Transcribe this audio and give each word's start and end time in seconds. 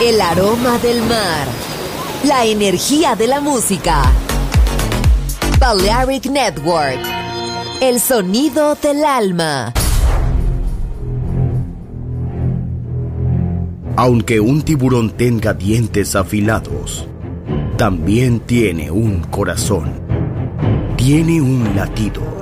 El 0.00 0.20
aroma 0.20 0.78
del 0.78 1.02
mar. 1.02 1.46
La 2.24 2.44
energía 2.44 3.14
de 3.16 3.26
la 3.26 3.40
música. 3.40 4.02
Balearic 5.58 6.26
Network. 6.26 7.00
El 7.80 8.00
sonido 8.00 8.74
del 8.74 9.04
alma. 9.04 9.72
Aunque 13.96 14.40
un 14.40 14.62
tiburón 14.62 15.10
tenga 15.10 15.52
dientes 15.52 16.16
afilados, 16.16 17.06
también 17.76 18.40
tiene 18.40 18.90
un 18.90 19.20
corazón. 19.20 19.92
Tiene 20.96 21.40
un 21.40 21.76
latido. 21.76 22.41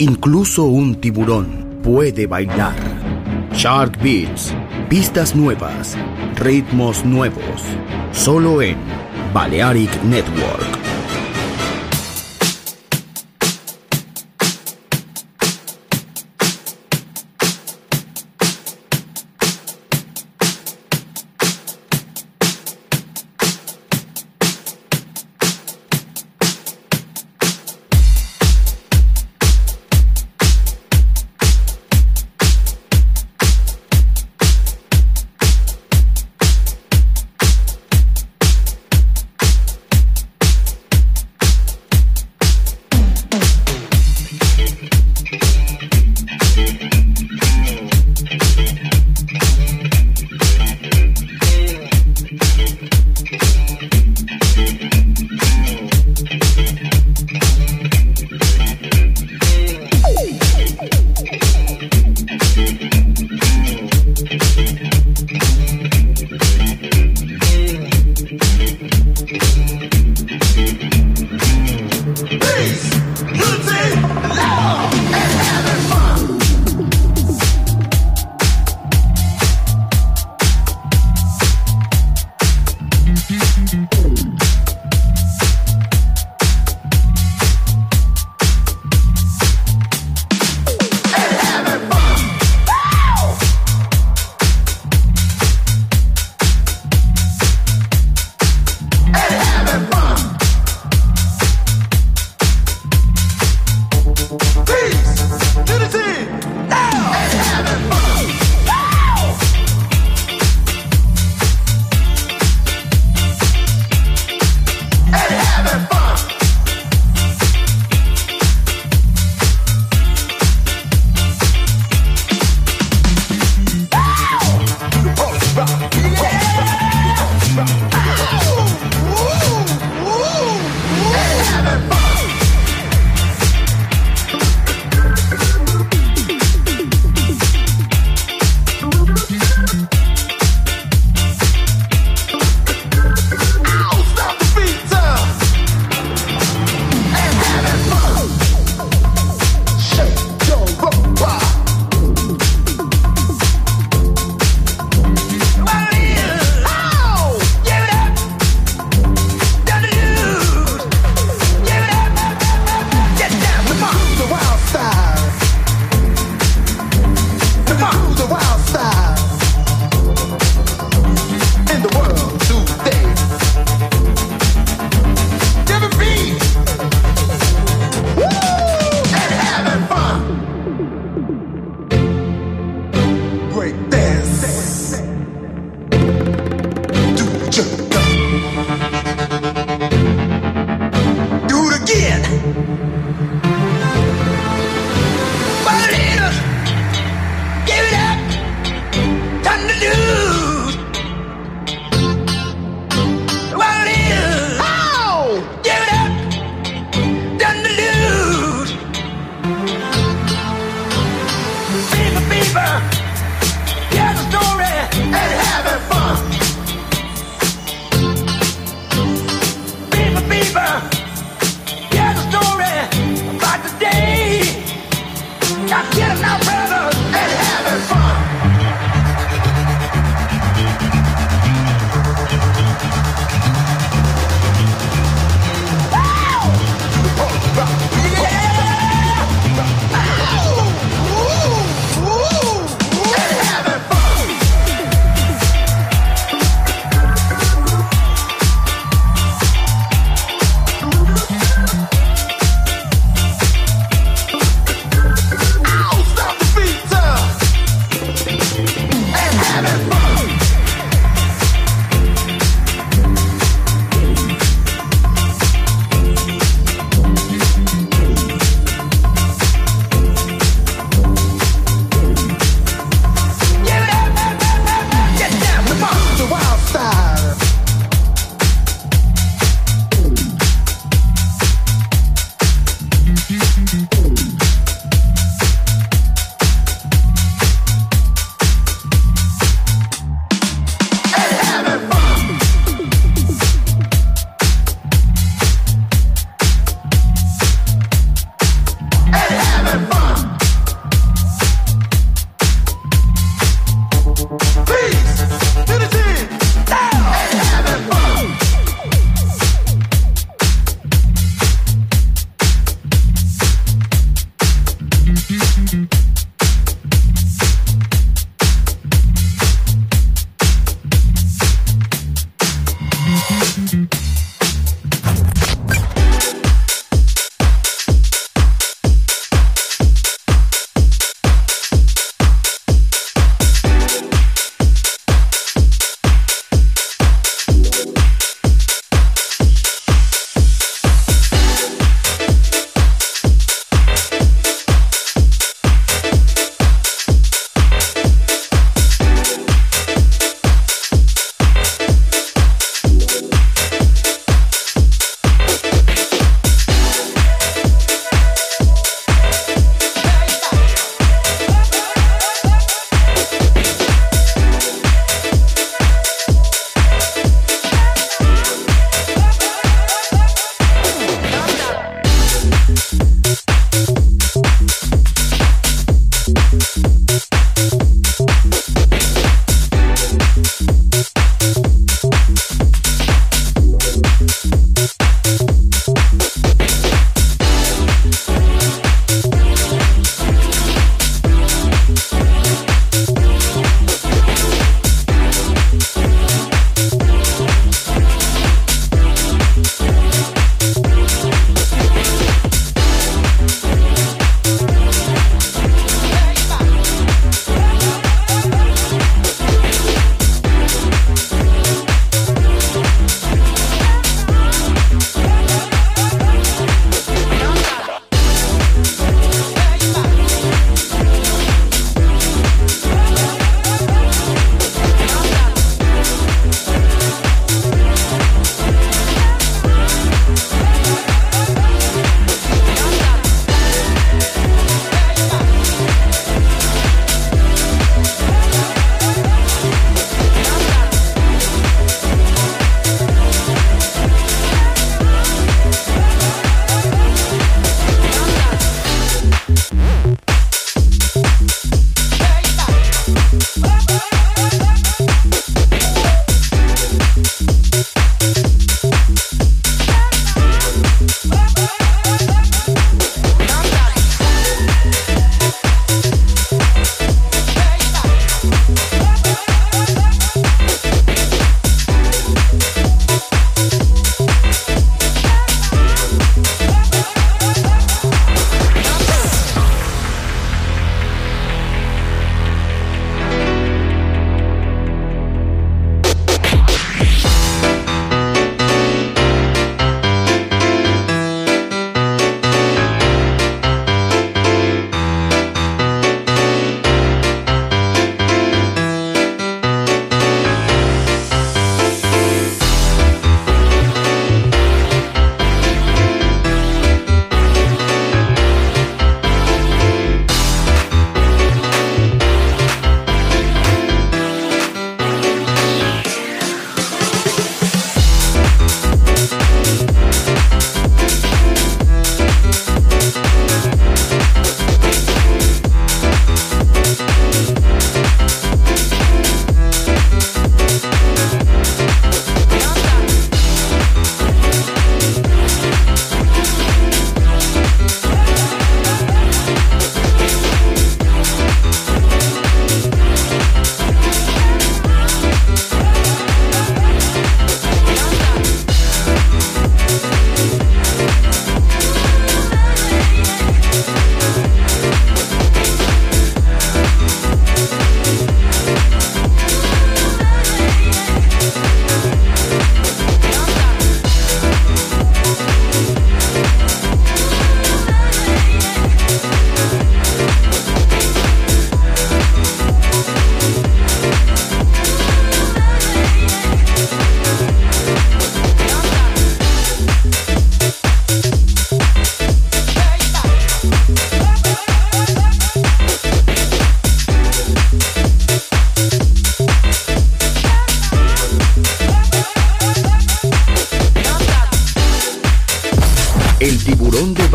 Incluso 0.00 0.62
un 0.62 0.94
tiburón 0.94 1.80
puede 1.82 2.28
bailar. 2.28 2.76
Shark 3.52 4.00
Beats, 4.00 4.54
pistas 4.88 5.34
nuevas, 5.34 5.96
ritmos 6.36 7.04
nuevos, 7.04 7.64
solo 8.12 8.62
en 8.62 8.76
Balearic 9.34 9.90
Network. 10.04 10.77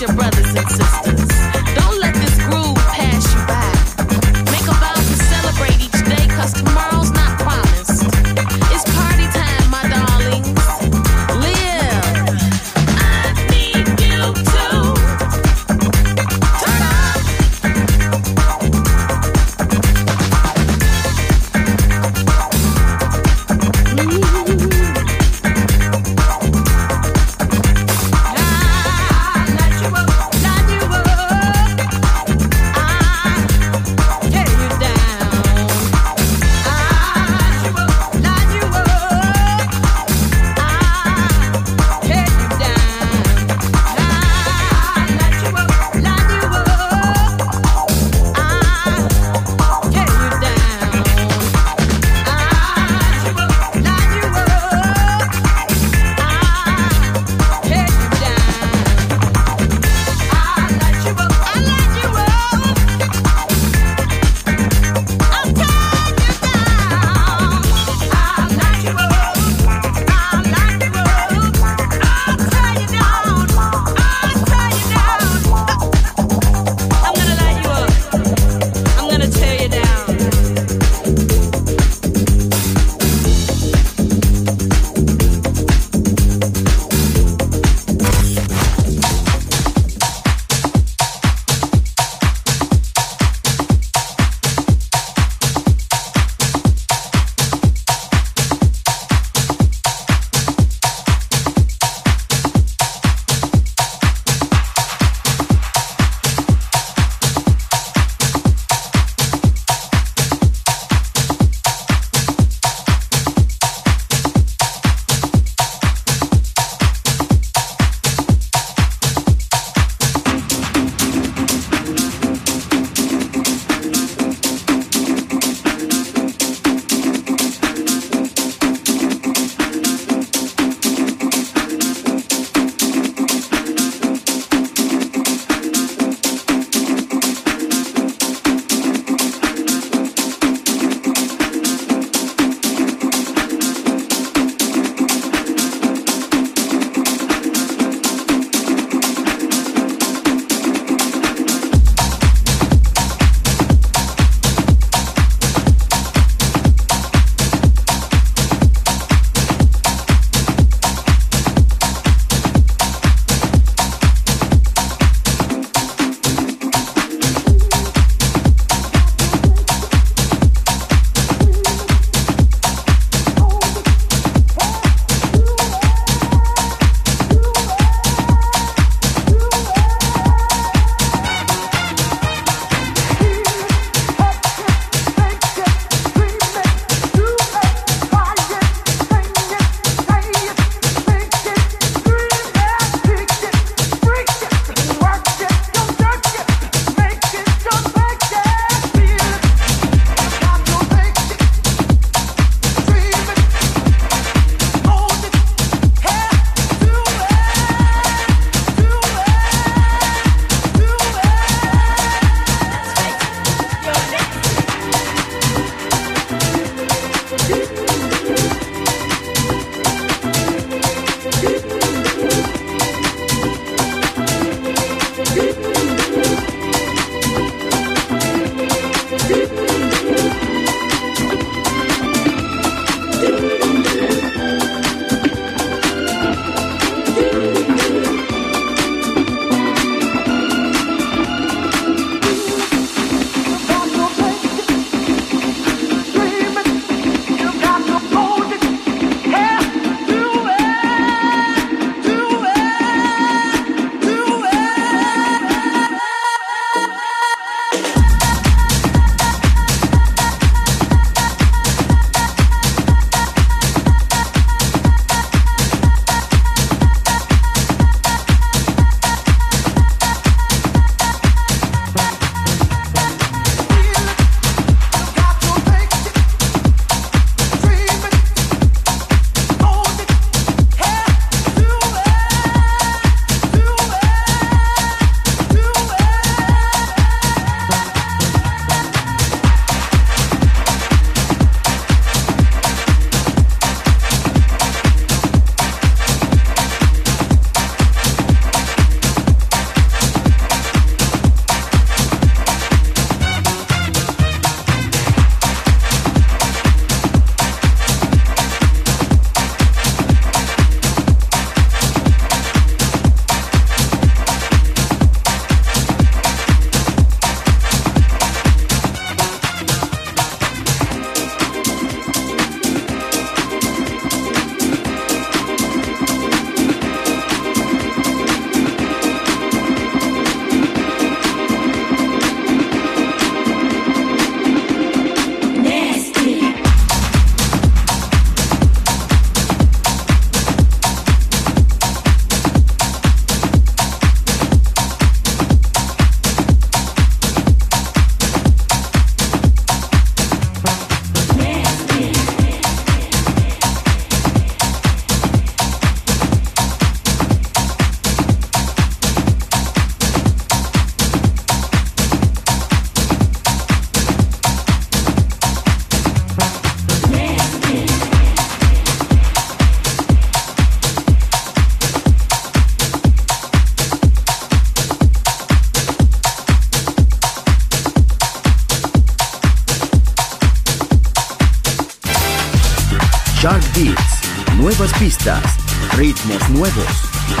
your 0.00 0.14
brothers. 0.14 0.59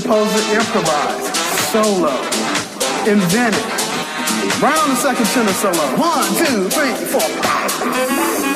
Supposed 0.00 0.30
to 0.36 0.54
improvise, 0.54 1.38
solo, 1.72 2.12
invent 3.10 3.56
it. 3.56 3.64
Right 4.60 4.76
on 4.76 4.90
the 4.90 4.96
second 4.96 5.24
tenor 5.26 5.52
solo. 5.52 5.72
One, 5.96 6.28
two, 6.36 6.68
three, 6.68 6.92
four, 7.06 7.20
five. 7.42 8.55